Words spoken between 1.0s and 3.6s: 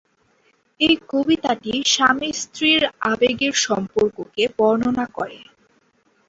কবিতাটি স্বামী-স্ত্রীর আবেগের